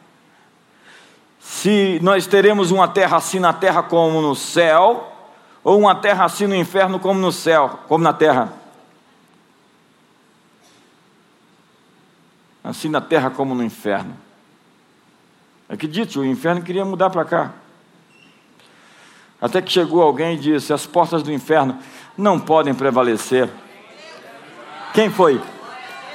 [1.52, 5.12] se nós teremos uma terra assim na terra como no céu,
[5.62, 8.50] ou uma terra assim no inferno como no céu, como na terra.
[12.64, 14.16] Assim na terra como no inferno.
[15.68, 17.52] Acredite, o inferno queria mudar para cá.
[19.38, 21.78] Até que chegou alguém e disse: as portas do inferno
[22.16, 23.48] não podem prevalecer.
[24.94, 25.40] Quem foi?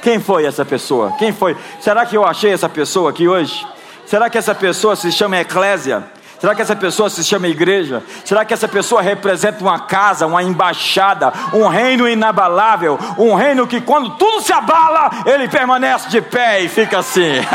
[0.01, 1.11] Quem foi essa pessoa?
[1.11, 1.55] Quem foi?
[1.79, 3.76] Será que eu achei essa pessoa aqui hoje?
[4.07, 6.03] Será que essa pessoa se chama Eclésia?
[6.39, 8.03] Será que essa pessoa se chama igreja?
[8.23, 13.81] Será que essa pessoa representa uma casa, uma embaixada, um reino inabalável, um reino que
[13.81, 17.39] quando tudo se abala, ele permanece de pé e fica assim.
[17.41, 17.47] uh,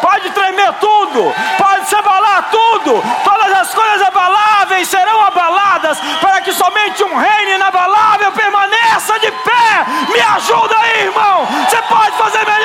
[0.00, 6.52] pode tremer tudo, pode se abalar tudo, todas as coisas abaláveis serão abaladas, para que
[6.52, 9.86] somente um reino inabalável permaneça de pé.
[10.10, 11.46] Me ajuda aí, irmão.
[11.68, 12.63] Você pode fazer melhor,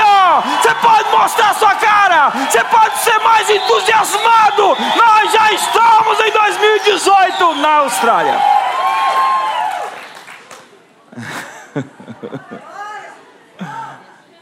[1.30, 4.76] mostrar sua cara, você pode ser mais entusiasmado.
[4.96, 8.42] Nós já estamos em 2018 na Austrália.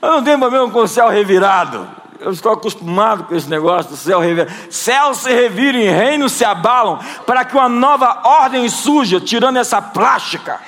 [0.02, 1.90] Eu não tenho problema com o céu revirado.
[2.20, 4.54] Eu estou acostumado com esse negócio do céu revirado.
[4.72, 9.82] Céu se revira e reinos se abalam para que uma nova ordem surja, tirando essa
[9.82, 10.62] plástica.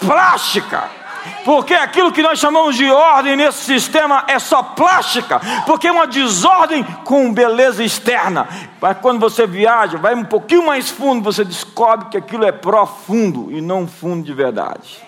[0.00, 1.01] Plástica
[1.44, 6.06] porque aquilo que nós chamamos de ordem nesse sistema é só plástica, porque é uma
[6.06, 8.48] desordem com beleza externa.
[8.80, 13.50] Mas quando você viaja, vai um pouquinho mais fundo, você descobre que aquilo é profundo
[13.50, 15.02] e não fundo de verdade.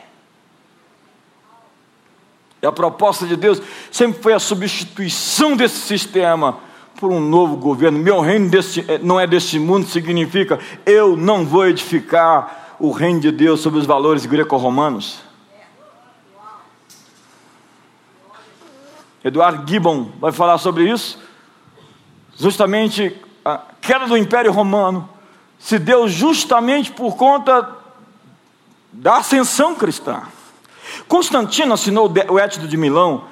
[2.62, 6.56] E a proposta de Deus sempre foi a substituição desse sistema
[6.98, 7.98] por um novo governo.
[7.98, 13.20] Meu reino desse, eh, não é deste mundo, significa eu não vou edificar o reino
[13.20, 15.23] de Deus sobre os valores greco-romanos.
[19.24, 21.18] Eduardo Gibbon vai falar sobre isso.
[22.36, 25.08] Justamente a queda do Império Romano
[25.58, 27.66] se deu justamente por conta
[28.92, 30.22] da ascensão cristã.
[31.08, 33.24] Constantino assinou o Étido de Milão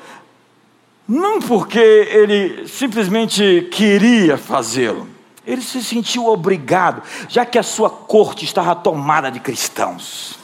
[1.07, 5.07] não porque ele simplesmente queria fazê-lo,
[5.45, 10.39] ele se sentiu obrigado, já que a sua corte estava tomada de cristãos.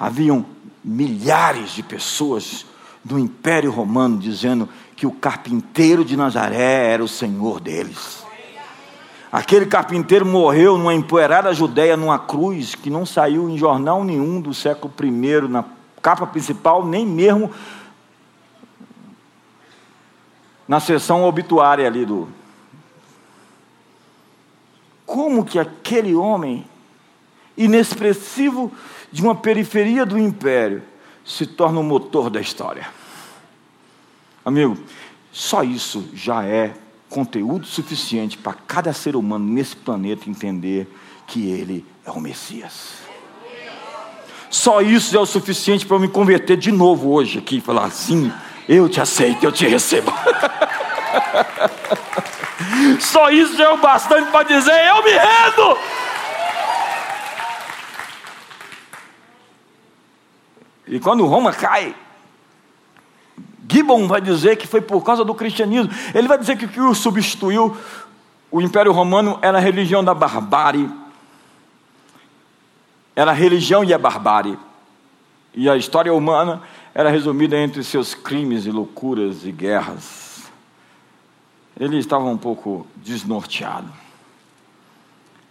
[0.00, 0.44] Haviam
[0.82, 2.64] milhares de pessoas
[3.04, 8.26] do Império Romano, dizendo que o carpinteiro de Nazaré era o senhor deles.
[9.30, 14.54] Aquele carpinteiro morreu numa empoeirada judeia, numa cruz, que não saiu em jornal nenhum do
[14.54, 15.64] século I, na
[16.00, 17.50] capa principal, nem mesmo
[20.66, 22.28] na seção obituária ali do.
[25.04, 26.66] Como que aquele homem,
[27.56, 28.72] inexpressivo
[29.12, 30.82] de uma periferia do império,
[31.28, 32.88] se torna o motor da história?
[34.44, 34.76] Amigo,
[35.30, 36.74] só isso já é
[37.08, 40.88] conteúdo suficiente para cada ser humano nesse planeta entender
[41.26, 43.06] que ele é o Messias.
[44.50, 47.84] Só isso é o suficiente para eu me converter de novo hoje aqui e falar
[47.84, 48.32] assim:
[48.66, 50.10] eu te aceito, eu te recebo.
[52.98, 55.78] Só isso já é o bastante para dizer: eu me rendo.
[60.88, 61.94] E quando Roma cai,
[63.70, 65.92] Gibbon vai dizer que foi por causa do cristianismo.
[66.14, 67.76] Ele vai dizer que o que o substituiu,
[68.50, 70.90] o Império Romano, era a religião da barbárie.
[73.14, 74.58] Era a religião e a barbárie.
[75.54, 76.62] E a história humana
[76.94, 80.50] era resumida entre seus crimes e loucuras e guerras.
[81.78, 83.92] Ele estava um pouco desnorteado.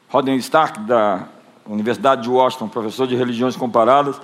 [0.10, 1.28] Rodney Stark, da
[1.66, 4.20] Universidade de Washington, professor de religiões comparadas,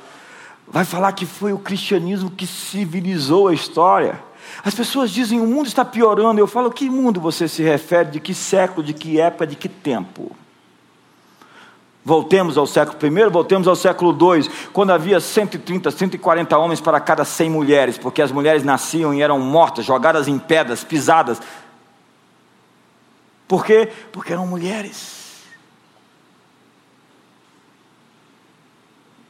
[0.67, 4.19] vai falar que foi o cristianismo que civilizou a história.
[4.63, 6.39] As pessoas dizem o mundo está piorando.
[6.39, 8.11] Eu falo, que mundo você se refere?
[8.11, 10.35] De que século, de que época, de que tempo?
[12.05, 17.23] Voltemos ao século I, voltemos ao século II, quando havia 130, 140 homens para cada
[17.23, 21.41] 100 mulheres, porque as mulheres nasciam e eram mortas, jogadas em pedras, pisadas.
[23.47, 23.89] Por quê?
[24.11, 25.22] Porque eram mulheres.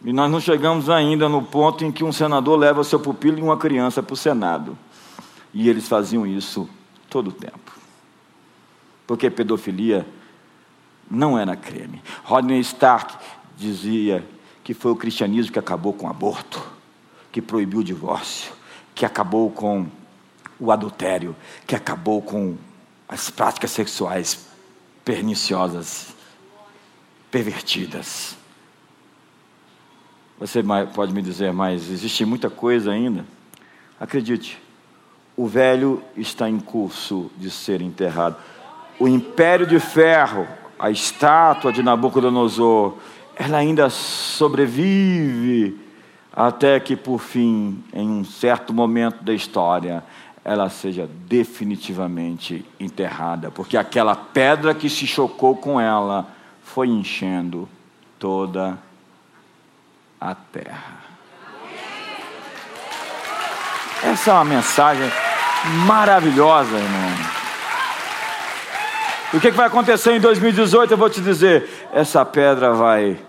[0.04, 3.42] E nós não chegamos ainda no ponto em que um senador leva seu pupilo e
[3.42, 4.78] uma criança para o Senado.
[5.54, 6.68] E eles faziam isso
[7.10, 7.72] todo o tempo.
[9.08, 10.06] Porque pedofilia
[11.10, 12.02] não era crime.
[12.24, 13.16] Rodney Stark
[13.56, 14.26] dizia
[14.64, 16.62] que foi o cristianismo que acabou com o aborto,
[17.32, 18.52] que proibiu o divórcio,
[18.96, 19.86] que acabou com
[20.60, 22.58] o adultério, que acabou com
[23.08, 24.48] as práticas sexuais
[25.04, 26.16] perniciosas,
[27.30, 28.38] pervertidas.
[30.40, 30.64] Você
[30.94, 33.26] pode me dizer, mas existe muita coisa ainda?
[34.00, 34.60] Acredite,
[35.38, 38.36] o velho está em curso de ser enterrado.
[39.00, 42.96] O império de ferro, a estátua de Nabucodonosor,
[43.36, 45.80] ela ainda sobrevive
[46.32, 50.04] até que, por fim, em um certo momento da história,
[50.44, 56.28] ela seja definitivamente enterrada, porque aquela pedra que se chocou com ela
[56.62, 57.70] foi enchendo
[58.20, 58.78] toda a
[60.24, 61.04] a terra.
[64.04, 65.12] Essa é uma mensagem
[65.86, 67.12] maravilhosa, irmão.
[69.34, 70.92] O que, que vai acontecer em 2018?
[70.92, 73.20] Eu vou te dizer: essa pedra vai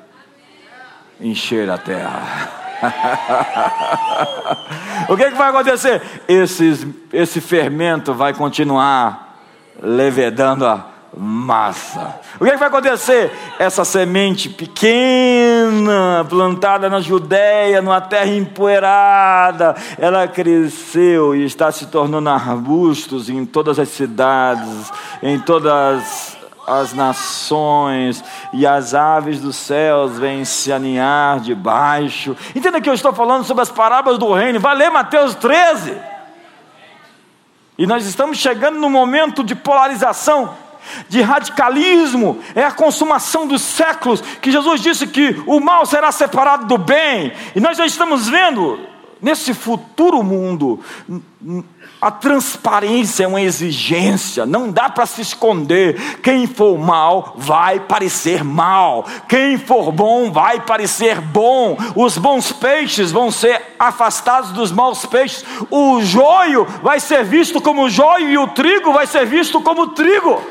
[1.20, 2.50] encher a terra.
[5.08, 6.00] o que, que vai acontecer?
[6.28, 9.36] Esse fermento vai continuar
[9.82, 12.20] levedando a massa.
[12.40, 13.32] O que, que vai acontecer?
[13.58, 22.28] Essa semente pequena, plantada na Judéia, numa terra empoeirada, ela cresceu e está se tornando
[22.28, 24.92] arbustos em todas as cidades,
[25.22, 26.36] em todas
[26.66, 32.36] as nações, e as aves dos céus vêm se aninhar debaixo.
[32.54, 34.58] Entenda que eu estou falando sobre as parábolas do reino.
[34.58, 35.94] Vai ler Mateus 13.
[37.76, 40.63] E nós estamos chegando no momento de polarização
[41.08, 46.66] de radicalismo, é a consumação dos séculos, que Jesus disse que o mal será separado
[46.66, 48.78] do bem, e nós já estamos vendo
[49.24, 50.80] nesse futuro mundo,
[52.04, 56.18] a transparência é uma exigência, não dá para se esconder.
[56.20, 61.78] Quem for mal vai parecer mal, quem for bom vai parecer bom.
[61.96, 65.42] Os bons peixes vão ser afastados dos maus peixes.
[65.70, 70.42] O joio vai ser visto como joio e o trigo vai ser visto como trigo.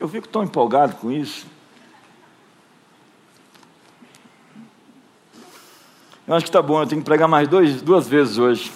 [0.00, 1.46] Eu fico tão empolgado com isso.
[6.26, 8.72] Eu acho que está bom, eu tenho que pregar mais dois, duas vezes hoje.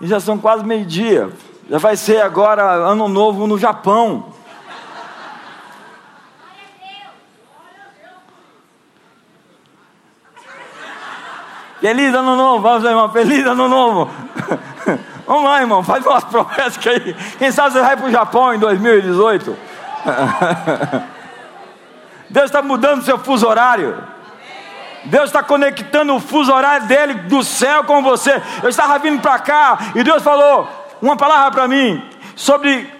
[0.00, 1.30] E já são quase meio-dia.
[1.68, 4.32] Já vai ser agora ano novo no Japão.
[11.78, 13.12] Feliz ano novo, vamos irmão.
[13.12, 14.10] Feliz ano novo.
[15.30, 17.14] Vamos lá, irmão, faz umas promessas aí.
[17.38, 19.56] Quem sabe você vai para o Japão em 2018?
[22.28, 23.96] Deus está mudando seu fuso horário.
[25.04, 28.42] Deus está conectando o fuso horário dele do céu com você.
[28.60, 30.68] Eu estava vindo para cá e Deus falou
[31.00, 32.04] uma palavra para mim
[32.34, 32.92] sobre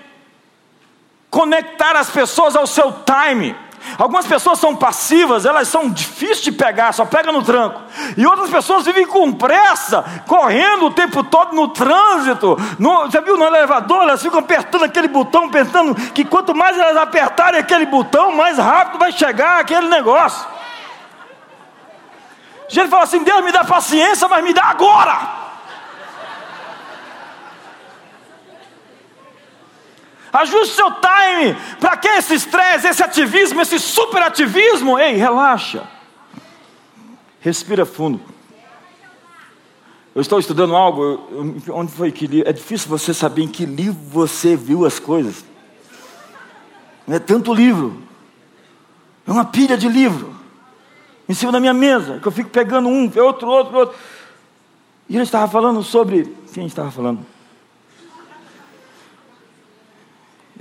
[1.28, 3.56] conectar as pessoas ao seu time.
[3.98, 7.80] Algumas pessoas são passivas, elas são difíceis de pegar, só pega no tranco.
[8.16, 12.56] E outras pessoas vivem com pressa, correndo o tempo todo no trânsito.
[12.78, 16.96] No, você viu no elevador, elas ficam apertando aquele botão, pensando que quanto mais elas
[16.96, 20.46] apertarem aquele botão, mais rápido vai chegar aquele negócio.
[22.68, 25.39] gente fala assim: Deus me dá paciência, mas me dá agora.
[30.32, 31.56] Ajuste seu time.
[31.80, 34.98] Para que esse estresse, esse ativismo, esse superativismo?
[34.98, 35.88] Ei, relaxa.
[37.40, 38.20] Respira fundo.
[40.14, 41.20] Eu estou estudando algo,
[41.72, 42.42] onde foi que li?
[42.42, 45.44] É difícil você saber em que livro você viu as coisas.
[47.08, 48.02] É tanto livro.
[49.26, 50.34] É uma pilha de livro.
[51.28, 53.98] Em cima da minha mesa, que eu fico pegando um, outro, outro, outro.
[55.08, 56.36] E ele estava falando sobre.
[56.52, 57.24] Quem estava falando?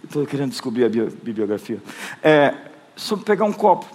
[0.09, 1.79] Estou querendo descobrir a bibliografia.
[2.23, 3.85] É, sobre pegar um copo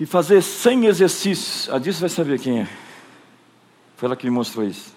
[0.00, 1.68] e fazer 100 exercícios.
[1.68, 2.68] A disso vai saber quem é.
[3.98, 4.94] Foi ela que me mostrou isso.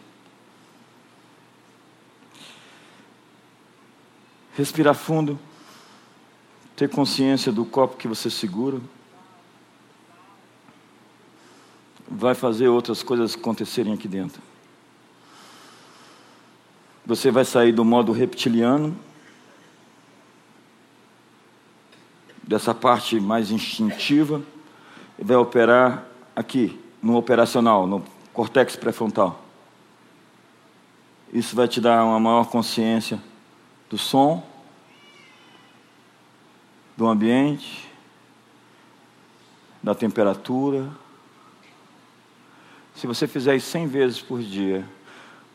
[4.55, 5.37] Respirar fundo,
[6.73, 8.79] ter consciência do copo que você segura.
[12.09, 14.41] Vai fazer outras coisas acontecerem aqui dentro.
[17.07, 18.93] Você vai sair do modo reptiliano,
[22.43, 24.43] dessa parte mais instintiva,
[25.17, 26.05] e vai operar
[26.35, 28.03] aqui, no operacional, no
[28.33, 29.41] cortex pré-frontal.
[31.31, 33.23] Isso vai te dar uma maior consciência
[33.89, 34.45] do som,
[36.97, 37.89] do ambiente,
[39.81, 40.91] da temperatura.
[42.95, 44.85] Se você fizer isso 100 vezes por dia,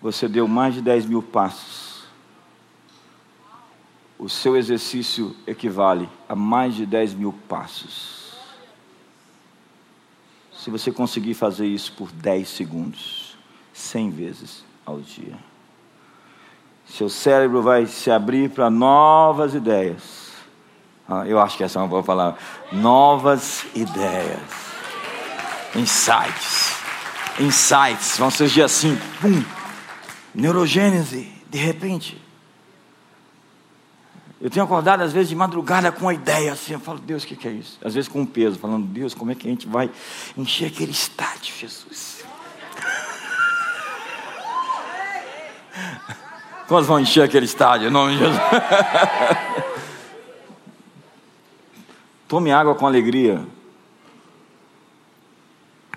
[0.03, 2.03] você deu mais de 10 mil passos.
[4.18, 8.32] O seu exercício equivale a mais de 10 mil passos.
[10.53, 13.36] Se você conseguir fazer isso por 10 segundos,
[13.72, 15.36] 100 vezes ao dia,
[16.84, 20.32] seu cérebro vai se abrir para novas ideias.
[21.09, 22.38] Ah, eu acho que essa é uma boa palavra.
[22.70, 24.40] Novas ideias.
[25.74, 26.76] Insights.
[27.40, 28.18] Insights.
[28.18, 28.96] Vão surgir assim.
[29.20, 29.62] Pum
[30.35, 32.20] neurogênese, de repente.
[34.41, 37.26] Eu tenho acordado às vezes de madrugada com uma ideia assim, eu falo, Deus, o
[37.26, 37.78] que, que é isso?
[37.85, 39.89] Às vezes com um peso, falando, Deus, como é que a gente vai
[40.37, 42.24] encher aquele estádio, Jesus?
[46.66, 48.41] Quantos vão encher aquele estádio em nome de Jesus?
[52.26, 53.47] Tome água com alegria.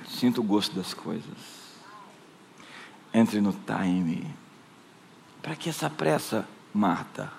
[0.07, 1.64] Sinta o gosto das coisas.
[3.16, 4.30] Entre no time.
[5.41, 7.32] Para que essa pressa, Marta?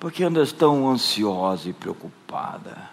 [0.00, 2.90] Porque andas tão ansiosa e preocupada.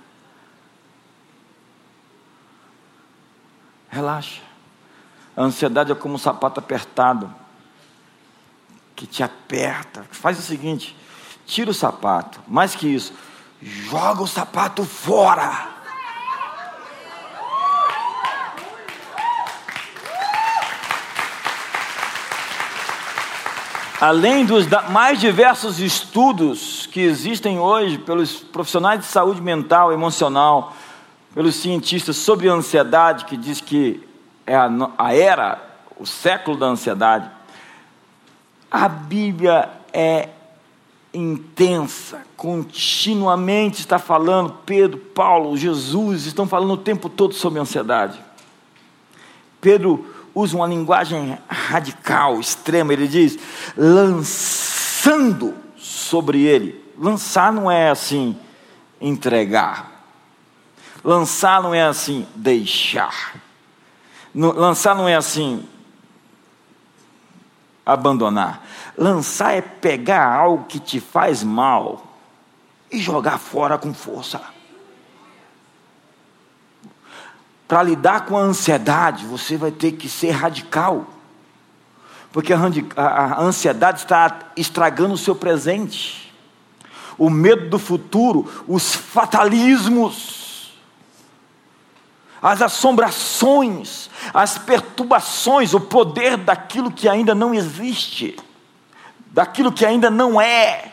[3.90, 4.44] Relaxa.
[5.36, 7.34] A ansiedade é como um sapato apertado
[8.96, 10.06] que te aperta.
[10.12, 10.96] Faz o seguinte:
[11.48, 12.40] tira o sapato.
[12.48, 13.12] Mais que isso,
[13.60, 15.75] joga o sapato fora.
[24.06, 30.76] Além dos mais diversos estudos que existem hoje pelos profissionais de saúde mental emocional,
[31.34, 34.08] pelos cientistas sobre a ansiedade, que diz que
[34.46, 35.60] é a era,
[35.98, 37.28] o século da ansiedade,
[38.70, 40.30] a Bíblia é
[41.12, 48.20] intensa, continuamente está falando, Pedro, Paulo, Jesus estão falando o tempo todo sobre ansiedade.
[49.60, 53.40] Pedro usa uma linguagem radical, extrema, ele diz,
[53.78, 56.84] lançando sobre ele.
[56.98, 58.38] Lançar não é assim,
[59.00, 59.92] entregar.
[61.02, 63.36] Lançar não é assim, deixar.
[64.34, 65.66] Lançar não é assim,
[67.86, 68.66] abandonar.
[68.98, 72.06] Lançar é pegar algo que te faz mal
[72.92, 74.55] e jogar fora com força.
[77.68, 81.08] Para lidar com a ansiedade, você vai ter que ser radical.
[82.32, 86.34] Porque a ansiedade está estragando o seu presente.
[87.18, 90.46] O medo do futuro, os fatalismos
[92.46, 98.38] as assombrações, as perturbações, o poder daquilo que ainda não existe,
[99.32, 100.92] daquilo que ainda não é,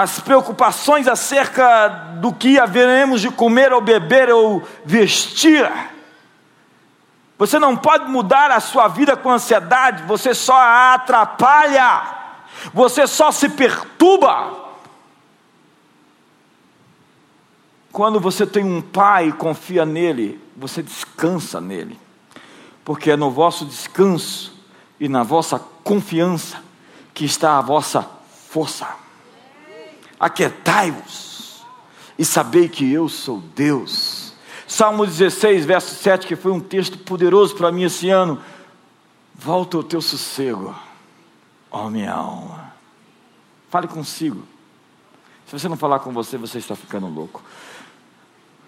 [0.00, 1.88] as preocupações acerca
[2.20, 5.68] do que haveremos de comer ou beber ou vestir.
[7.36, 12.02] Você não pode mudar a sua vida com ansiedade, você só a atrapalha,
[12.72, 14.68] você só se perturba.
[17.90, 21.98] Quando você tem um pai e confia nele, você descansa nele,
[22.84, 24.56] porque é no vosso descanso
[25.00, 26.62] e na vossa confiança
[27.12, 28.08] que está a vossa
[28.48, 29.07] força.
[30.18, 31.64] Aquietai-vos
[32.18, 34.32] e sabei que eu sou Deus.
[34.66, 38.42] Salmo 16, verso 7, que foi um texto poderoso para mim esse ano.
[39.34, 40.74] Volta o teu sossego,
[41.70, 42.72] ó minha alma.
[43.70, 44.42] Fale consigo.
[45.46, 47.42] Se você não falar com você, você está ficando louco.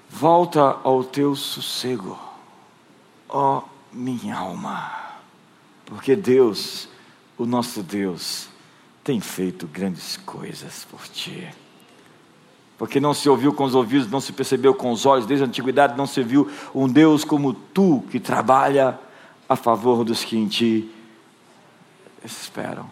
[0.08, 2.18] Volta ao teu sossego,
[3.28, 4.90] ó minha alma,
[5.84, 6.88] porque Deus,
[7.36, 8.48] o nosso Deus,
[9.02, 11.48] tem feito grandes coisas por ti.
[12.78, 15.48] Porque não se ouviu com os ouvidos, não se percebeu com os olhos, desde a
[15.48, 18.98] antiguidade não se viu um Deus como tu, que trabalha
[19.48, 20.90] a favor dos que em ti
[22.24, 22.88] esperam.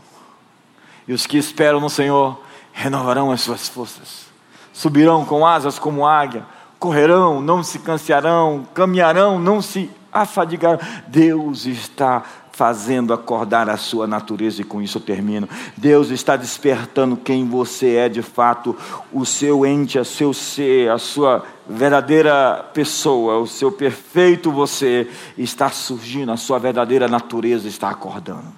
[1.07, 2.39] E os que esperam no Senhor
[2.73, 4.27] renovarão as suas forças,
[4.73, 6.45] subirão com asas como águia
[6.79, 10.79] correrão, não se cansarão, caminharão, não se afadigarão.
[11.09, 12.23] Deus está
[12.59, 15.49] fazendo acordar a sua natureza, e com isso eu termino.
[15.77, 18.77] Deus está despertando quem você é de fato,
[19.13, 25.71] o seu ente, o seu ser, a sua verdadeira pessoa, o seu perfeito você está
[25.71, 28.53] surgindo, a sua verdadeira natureza está acordando.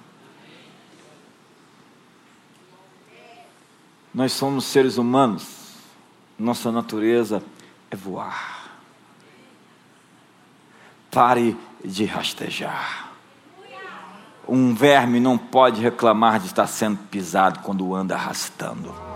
[4.11, 5.45] Nós somos seres humanos,
[6.39, 7.43] nossa natureza
[7.91, 8.79] é voar.
[11.11, 13.10] Pare de rastejar.
[14.47, 19.10] Um verme não pode reclamar de estar sendo pisado quando anda arrastando.